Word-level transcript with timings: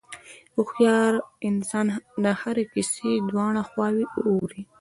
هوښیار 0.55 1.13
انسان 1.49 1.85
د 2.23 2.25
هرې 2.41 2.65
کیسې 2.73 3.11
دواړه 3.29 3.61
خواوې 3.69 4.05
اوري. 4.25 4.61